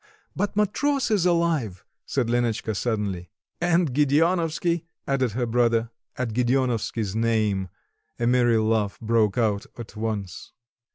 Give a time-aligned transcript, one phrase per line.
[0.35, 3.29] "But Matross is alive," said Lenotchka suddenly.
[3.61, 5.91] "And Gedeonovsky," added her brother.
[6.17, 7.69] At Gedeonovsky's name
[8.17, 10.53] a merry laugh broke out at once.